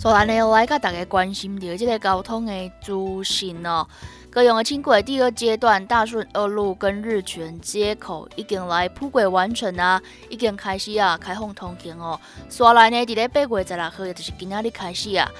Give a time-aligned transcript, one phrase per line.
[0.00, 3.86] 所以呢，来甲大家关心着即个交通的资讯哦。
[4.30, 10.00] 高雄的轻轨第二阶段大顺二路跟日泉接口已经来铺轨完成啊，
[10.30, 12.18] 已经开始啊开放通行哦。
[12.48, 15.30] 所来呢，伫咧八月十六号，就是今仔日开始啊，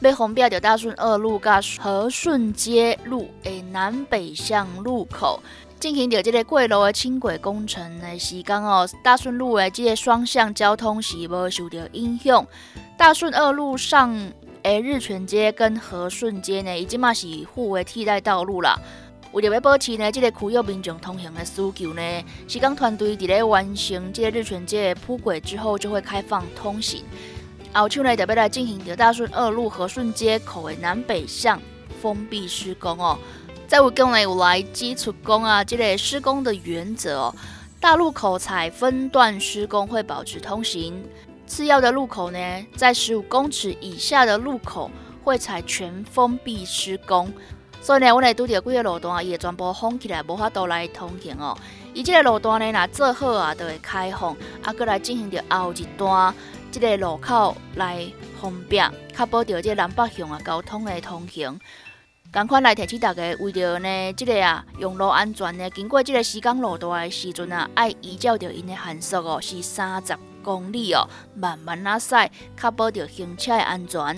[0.00, 5.40] 要封闭着大顺二路甲和顺街路的南北向路口。
[5.80, 12.46] 进行着这个过路的轻轨工程的时间哦，大顺路的这个双向交通是无受到影响。
[12.98, 14.14] 大顺二路上
[14.62, 18.78] 的日泉街跟和顺街呢，已经嘛是互为替代道路啦。
[19.32, 22.02] 为了要保持呢这个区域民众通行的需求呢，
[22.46, 27.02] 施工团队伫咧完成这个日泉街的铺轨之后，就会开放通行。
[27.72, 31.58] 后手呢，特别来进行着大顺二路和顺街口的南北向
[32.02, 33.18] 封闭施工哦。
[33.70, 37.34] 在我讲呢，有来基础工啊，这类施工的原则哦。
[37.78, 40.92] 大路口采分段施工，会保持通行；
[41.46, 44.90] 次要的路口呢，在十五公尺以下的路口
[45.22, 47.32] 会采全封闭施工。
[47.80, 51.56] 所以呢，我来拄着几个路段也全部封起来，无法度来通行哦。
[51.94, 56.34] 伊这个路段呢，若做好啊，就会开放，啊，过来进行着后一段
[56.72, 58.04] 这个路口来
[58.40, 61.56] 方便，确保着这南北向啊交通的通行。
[62.32, 72.14] 赶快来提醒大家，为着呢，这个啊，用路安全呢，经过这个施工路段的时阵啊，要依照着因的限速哦，是三十公里哦，慢慢啊驶，
[72.56, 74.16] 确保着行车的安全。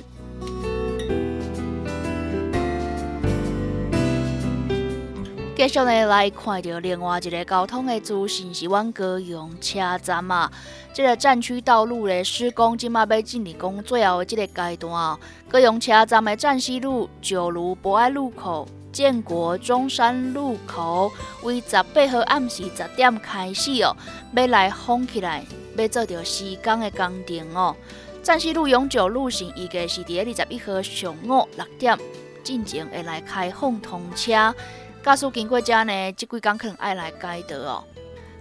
[5.63, 10.51] 继续呢来看到另外一个交通的资讯，是阮高雄车站啊，
[10.93, 15.17] 这个站区道路的施工，即马要进入讲最后的这个阶段哦。
[15.49, 21.13] 高雄车站的站西路、九如博爱路口、建国中山路口，
[21.45, 23.97] 为十八号暗时十点开始哦，
[24.35, 25.45] 要来封起来，
[25.77, 27.77] 要做着施工的工程哦。
[28.21, 31.97] 站西路永久路线预计是伫二十一号上午六点
[32.43, 34.53] 进前会来开放通车。
[35.03, 37.85] 驾驶经过这呢，即几工可能爱来改道哦。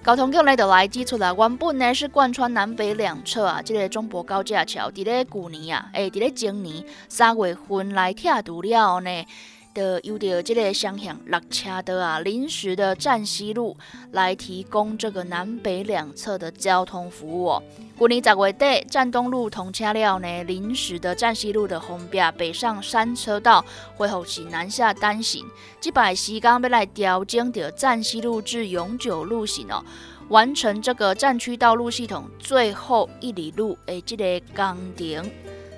[0.04, 9.26] 交通局呢就来指出了，原本呢是贯穿南北两侧啊，这个中博高架桥，伫咧旧年啊，诶，伫咧今年三月份来拆除了呢。
[9.74, 13.76] 的有着这个双向落车的啊，临时的站西路
[14.12, 17.64] 来提供这个南北两侧的交通服务哦。
[17.98, 23.64] 去年十月底，站东路通车了呢，临时的站西路的封闭北上山车道
[23.96, 25.46] 恢复是南下单行。
[25.80, 29.84] 这摆时间要来调整的站西路至永久路线哦，
[30.30, 35.32] 完成这个站区道路系统最后一里路的这个工程。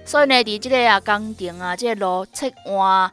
[0.06, 3.12] 所以呢，伫这个啊工程啊，这个路侧换。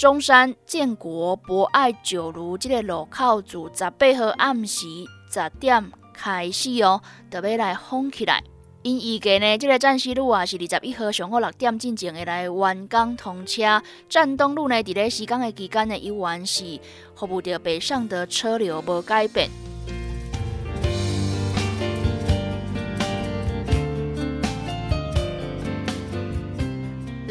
[0.00, 4.86] 中山建国博爱九如这个路口，自十八号暗时
[5.30, 8.42] 十点开始哦，特别来封起来。
[8.82, 13.82] 因预计呢，这个站西路啊是二十一号上午六点进前会来完工通车。
[14.08, 16.80] 站东路呢，伫咧施工的期间呢，依然是
[17.14, 19.50] 服务着北上的车流无改变。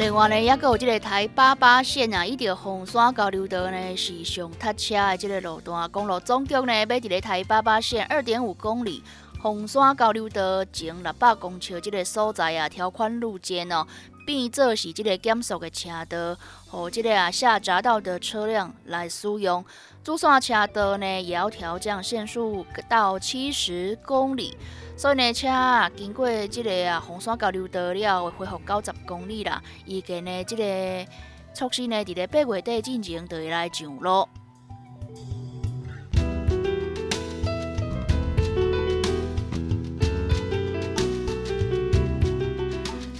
[0.00, 5.90] 另外呢，也有这个台八八线啊，一条红山交流道呢是上塞车的这个路段。
[5.90, 9.04] 公路总局呢，要伫咧台八八线二点五公里
[9.42, 13.86] 红山交流道前六百公尺这个所在啊，条款路肩哦，
[14.26, 16.36] 变作是这个减速的车道，
[16.68, 19.64] 和这个啊下匝道的车辆来使用。
[20.02, 24.56] 主线车道呢，也要调降限速到七十公里。
[24.96, 29.62] 所以呢，车啊经过这个啊红山交流道了，会恢复九十公里啦。
[29.86, 31.10] 预计呢，这个
[31.52, 34.28] 措施呢，伫咧八月底进行就会来上路。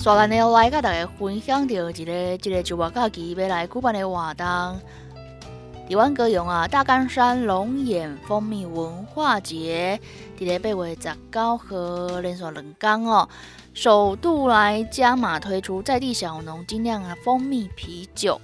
[0.03, 4.47] 刷完呢，来甲大家分享到一个这个周末假期要来举办的活动。
[4.47, 10.01] 台湾歌咏啊，大冈山龙眼蜂蜜文化节，
[10.39, 13.29] 伫咧八月十九号连续两天哦，
[13.75, 18.41] 首度来加码推出在地小农精酿啊蜂蜜啤酒。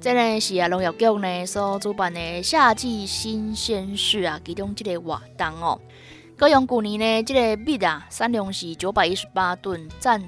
[0.00, 5.80] 这呢是啊农业局呢所主办的夏季新鲜事啊，其中这个活动哦。
[6.36, 10.20] 高雄去年呢，这个蜜啊产量是九百一十八吨，占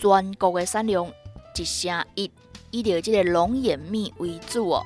[0.00, 1.06] 全国的产量
[1.54, 2.30] 一成一，
[2.70, 4.82] 以着这个龙眼蜜为主哦。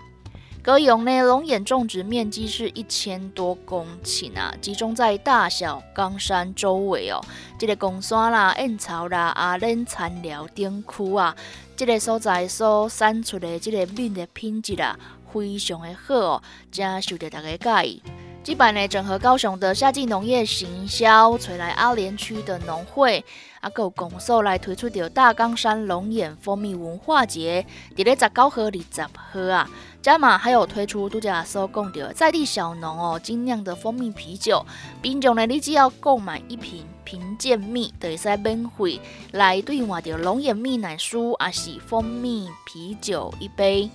[0.61, 7.21] 高雄呢，龙眼种植面积是一千多公顷啊，集中在大小冈山周围哦。
[7.59, 11.37] 这个公山啦、燕巢啦、阿莲田寮等区啊，
[11.77, 14.99] 这个所在所产出的这个蜜的品质啊，
[15.31, 18.03] 非常的好哦，真受到大家介意。
[18.43, 23.23] 这摆呢，整合高雄的夏季农业行销，找来阿莲区的农会，
[23.65, 27.65] 啊，有公所来推出着大冈山龙眼蜂蜜文化节，
[27.97, 29.71] 伫咧十九号、二十号啊，
[30.03, 34.67] 加码还有推出度假所讲的在地小农哦精酿的蜂蜜啤酒，
[35.01, 39.01] 并且呢，你只要购买一瓶瓶健蜜，就会使免费
[39.33, 43.89] 来兑换着龙眼蜜奶酥，啊是蜂蜜啤酒一杯。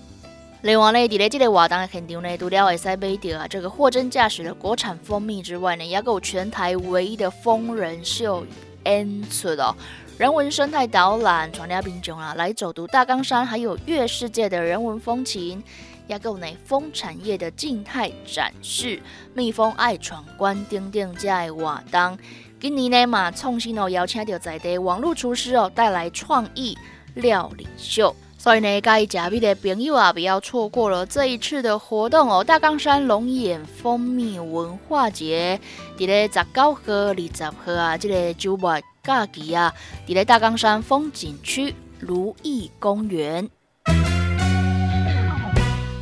[0.63, 8.44] 另外呢，伫咧这个活动的现场呢，除了会使买到啊这个货真价实的国产蜂蜜之外呢，也有全台唯一的疯人秀
[8.89, 9.75] N 出哦，
[10.18, 15.63] 人文生态导览，传家品种啊来走读大冈山，还有月世界的人文风情，
[16.07, 19.00] 也够呢蜂产业的静态展示，
[19.36, 22.18] 蜜蜂爱闯关等等这的活动。
[22.59, 26.75] 今年呢嘛，创新哦邀请到在地网络厨师哦带来创意
[27.13, 28.15] 料理秀。
[28.39, 32.41] 所以呢，介意食米的朋友啊，不要错过了这一次的活动哦！
[32.41, 35.59] 大冈山龙眼蜂蜜文化节，
[35.97, 39.74] 伫咧十九号、二十号啊，这个周末假期啊，
[40.07, 43.50] 伫咧大冈山风景区如意公园。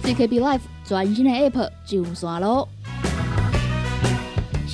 [0.03, 2.69] CKB Life 全新的 App 上线咯！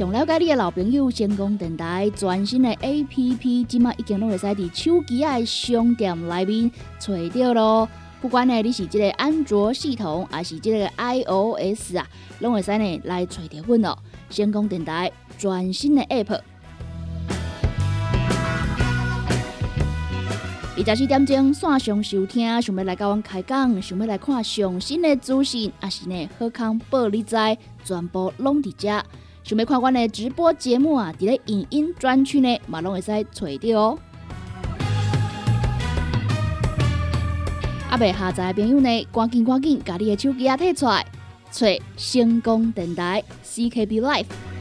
[0.04, 6.70] 想了解你的老朋友，成功电台全新的 A P P，即马已经拢会使伫手机的商店内面
[7.00, 7.90] 找到咯。
[8.22, 12.06] 不管呢你是即个安卓系统，还是即个 I O S 啊，
[12.40, 13.98] 拢会使呢来找到阮哦。
[14.30, 16.42] 成功电台全新的 App，
[20.76, 27.38] 二十四点钟线上收听，想要来甲阮开讲，想要来看上新的资讯，还是呢好康报你知，
[27.86, 29.02] 全部拢伫遮。
[29.44, 34.00] 想要看我的直播节目啊，伫咧影音专区呢，嘛拢会使找到哦。
[37.90, 41.06] 阿未下载的朋友呢，赶紧赶紧，把你的手机啊摕出来，
[41.52, 41.68] 找
[41.98, 44.53] 星光电台 CKB Life。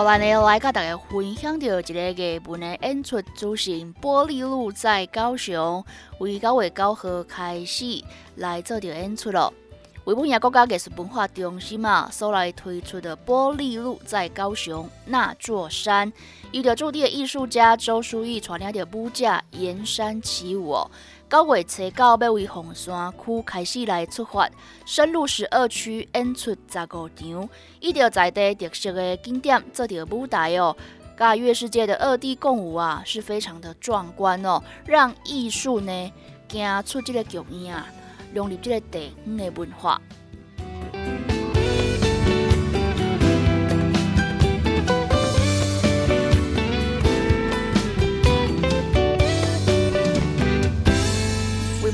[0.00, 5.84] 好来呢，来甲大家分享到一个热门的演出，主行玻璃路在高雄，
[6.20, 8.02] 为九月九号开始
[8.36, 9.52] 来做着演出咯。
[10.06, 16.10] 为本亚国家艺术文化中心嘛，所来推出的玻璃路在高雄那座山，
[16.50, 20.78] 由着驻地的艺术家周书义带领着舞者沿山起舞。
[21.30, 24.50] 九月初九要为洪山区开始来出发，
[24.84, 27.48] 深入十二区演出十五场，
[27.78, 30.76] 一条在地特色的景点做着舞台哦。
[31.16, 36.12] 甲月世界的二地共舞啊，是非常的壮观哦，让艺术呢
[36.48, 37.80] 走出这个局面，
[38.34, 40.02] 融入这个地方的文化。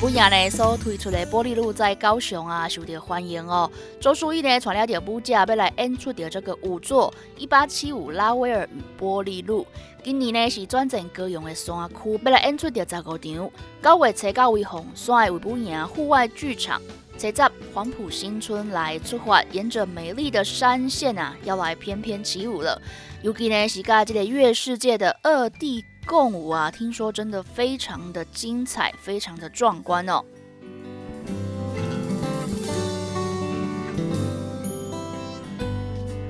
[0.06, 3.68] 不亚呢所推出的玻璃路在高雄啊，受到欢迎哦。
[4.00, 9.66] 周淑义呢传了条舞者要来演出的这个舞作一八七五拉威尔与玻璃路。
[10.04, 13.50] 今年呢是转战高雄的山区，要来演出的十五场。
[13.82, 16.80] 九月初九为红山为不亚户外剧场，
[17.16, 22.80] 在十黄埔新村来出发，沿着美丽的山线啊，要来翩翩起舞了。
[23.22, 25.84] 尤其呢是甲这个月世界的二 D。
[26.06, 30.24] 共舞啊，听说真的非常的精彩，非常的壮观哦。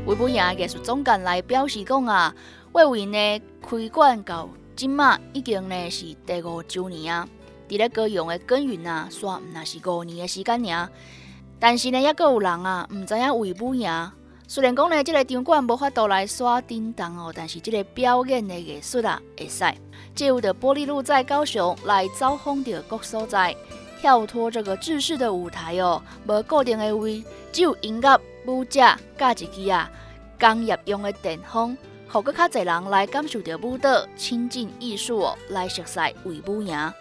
[0.06, 2.34] 维布亚艺术总监来表示讲啊，
[2.72, 7.28] 为为呢开馆到今嘛已经呢是第五周年啊，
[7.68, 10.88] 伫咧高雄的耕耘啊，算毋那是五年的时间尔。
[11.58, 14.12] 但是呢，也够有人啊，毋知影维布亚。
[14.48, 19.64] 虽然讲呢，这个场馆无法度来刷叮当哦，但是这个表演的艺术啊，会使
[20.14, 23.54] 借由的玻璃路在高雄来招访着各所在，
[24.00, 28.80] 跳脱这个制式的舞台哦，无固定的位，只有音乐、舞者、
[29.18, 29.90] 加一支啊
[30.38, 31.76] 工业用的电风，
[32.06, 36.92] 好个较侪人来感受到舞蹈，亲近艺术哦，来熟悉为舞赢。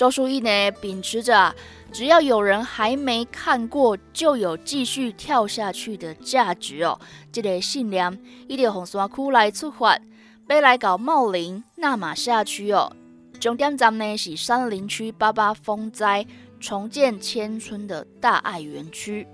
[0.00, 1.54] 周淑怡呢，秉持着
[1.92, 6.98] 只要有人还没看过，就有继续跳下去的价值哦，
[7.30, 10.00] 这个信念，一条红山区来出发，
[10.48, 12.90] 要来搞茂林纳马下区哦。
[13.38, 16.26] 终点站呢是山林区八八风灾
[16.58, 19.28] 重建千村的大爱园区。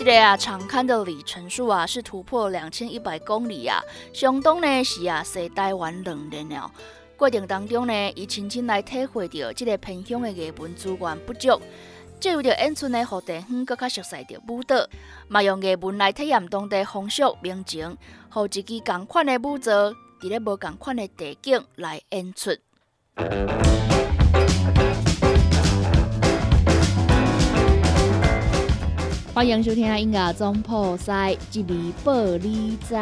[0.00, 3.82] 这个啊，长刊的里程数啊是突破两千一百公里啊，
[4.14, 6.72] 相当呢是啊，西台湾两年了。
[7.18, 11.60] 过程当中呢，伊亲身来体会到这个偏乡的艺文资源不足。
[12.18, 14.88] 借由着演出呢，互地方更加熟悉着舞蹈，
[15.28, 17.94] 嘛用艺文来体验当地风俗民情，
[18.30, 22.56] 互一支同款的舞蹈，伫咧无同款的地景来演出。
[29.40, 32.94] 欢迎收听音乐总破塞，一味报你知，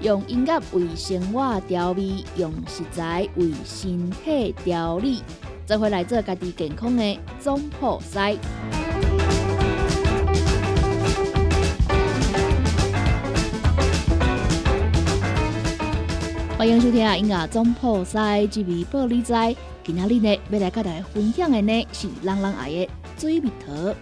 [0.00, 5.22] 用音乐为生活调味，用食材为身体调理。
[5.66, 8.34] 就会来做家己健康的总铺塞。
[16.56, 19.54] 欢迎收听啊音乐总铺塞，这位玻璃仔，
[19.84, 23.94] 今仔日呢要来跟大家分享的呢是人人爱的水蜜桃。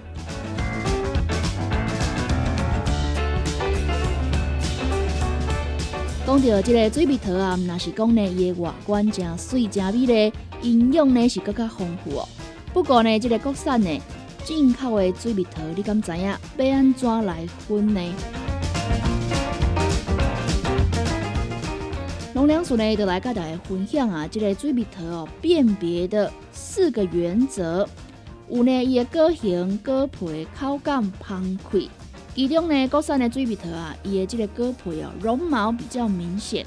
[6.26, 10.32] 讲到这个水蜜桃啊，那是讲呢伊的外观真水真美丽。
[10.62, 12.26] 营养呢是更加丰富哦。
[12.72, 14.00] 不过呢，这个国产呢
[14.42, 16.38] 进口的水蜜桃，你敢知影要
[16.72, 18.00] 安怎来分呢？
[22.32, 27.86] 农粮署呢，就来跟大家分享啊，这个水蜜桃哦辨别的四个原则。
[28.48, 31.86] 有呢，伊的果形、果皮、口感香脆。
[32.34, 36.66] 其中呢，国产的水蜜桃啊，伊的这个果皮哦绒毛比较明显。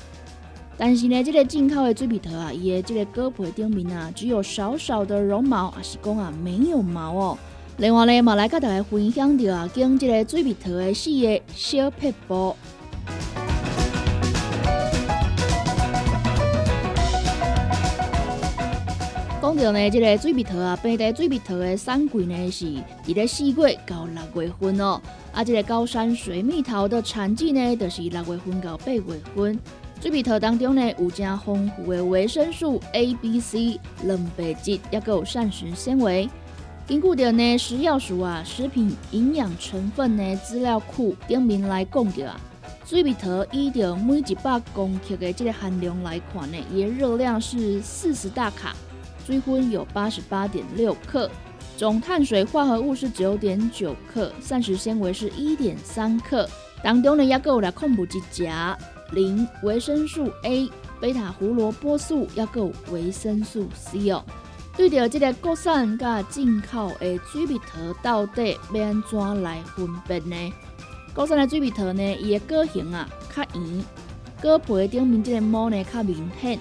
[0.77, 7.37] 但是呢，这个进口的水蜜桃啊，伊的这个果皮顶面啊，只有少少的绒毛，还是讲啊没有毛哦。
[7.77, 12.55] 另外呢，马来跟大家分享到啊，跟这个水蜜桃的四个小撇步。
[19.39, 22.65] 讲到呢，这个水蜜桃啊，本地水蜜桃的产季呢是
[23.05, 24.99] 伫咧四月到六月份哦，
[25.31, 29.01] 啊，这个高山水蜜桃的产季呢，就是六月份到八月
[29.35, 29.59] 份。
[30.01, 36.27] 水蜜桃当中呢，有正丰富的维生素 A、B、C、蛋白质，也有膳食纤维。
[36.87, 42.41] 根据着呢食药署啊食品营养成分呢资料库顶面来讲着啊，
[42.85, 48.75] 水蜜桃依着每一百公克的这个含量来看呢，伊的热量是四十大卡，
[49.27, 51.29] 水分有八十八点六克，
[51.75, 56.49] 总碳水化合物是九点九克，膳食纤维是一点三克，
[56.81, 58.77] 当中呢也有来控制一钾。
[59.11, 60.69] 磷、维生素 A、
[61.01, 64.23] 贝塔胡萝卜素，要够维生素 C 哦。
[64.77, 70.53] 对着这个国产甲进口的水蜜桃，到底要安怎来分辨呢？
[71.13, 73.83] 国产的水蜜桃呢，伊的果形啊较圆，
[74.41, 76.57] 果皮顶面这个膜呢较明显，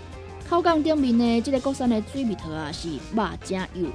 [0.49, 3.89] 口感顶面呢，这个国产的水蜜桃啊是肉真油，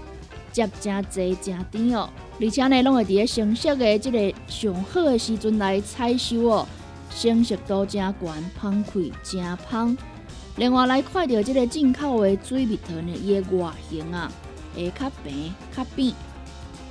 [0.51, 2.09] 汁真多真甜哦，
[2.41, 6.67] 而且呢，拢会伫咧成熟的这个上好的时阵来采收哦。
[7.09, 9.97] 成熟度真悬，芳脆真香。
[10.57, 14.29] 另外来看到这个进口的水蜜桃呢，伊的外形啊
[14.75, 16.13] 会较平、较扁，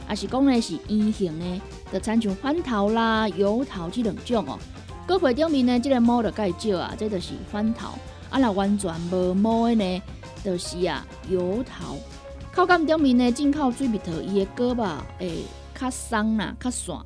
[0.08, 1.60] 也是讲呢是圆形的，
[1.92, 4.58] 就参像番桃啦、油桃这两种哦。
[5.06, 7.98] 果皮顶面呢，这个毛就介少啊，这就是番桃。
[8.30, 10.02] 啊，若完全无毛的呢，
[10.44, 11.96] 就是啊油桃。
[12.52, 15.44] 口感顶面呢，进口水蜜桃伊的果吧会
[15.78, 16.96] 较松啦、较散，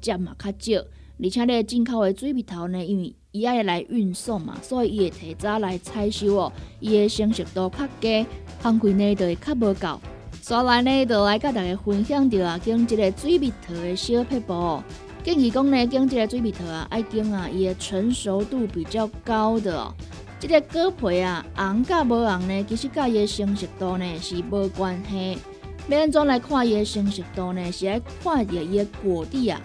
[0.00, 0.84] 汁嘛较少。
[1.22, 6.52] 而且咧，进口的水蜜桃呢，因为伊爱来运送嘛，所以伊会提早来采收哦。
[6.80, 8.26] 伊的成熟度较低，
[8.62, 10.00] 香气呢就会较无够。
[10.40, 14.82] 所以呢，就来甲大家分享着啊，经这个水蜜桃的小撇步哦。
[15.22, 19.94] 建议讲呢，经这个水蜜桃啊，爱经啊，伊的成熟度比较高的哦。
[20.42, 25.38] 这个果皮啊，红甲无红呢，其实甲伊的成熟度呢是无关系。
[25.86, 27.70] 要安怎来看伊的成熟度呢？
[27.70, 29.60] 是爱看着伊的果蒂啊。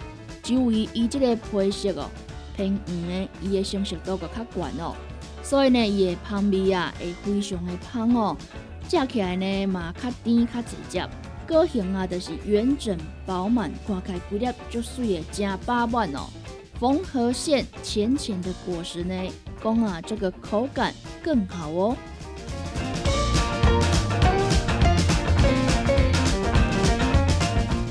[0.46, 2.08] 由于伊即个皮色哦
[2.56, 4.94] 偏黄的，伊的成熟度个较悬哦，
[5.42, 8.36] 所以呢，伊的香味啊会非常的香哦，
[8.88, 11.04] 食起来呢嘛较甜较直接，
[11.48, 16.28] 果形啊就是圆整饱满，看起来规粒就水的正饱满哦。
[16.78, 19.14] 缝合线浅浅的果实呢，
[19.60, 21.96] 讲啊这个口感更好哦。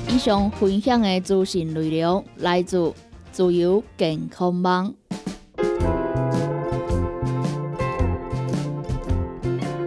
[0.08, 2.92] 以上分享的资讯内容来自
[3.30, 4.94] 自由健康网。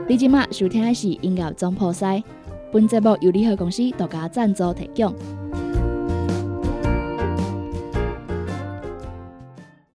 [0.07, 2.23] 你今麦收听的是音乐总铺西，
[2.71, 5.40] 本节目由联合公司独家赞助提供。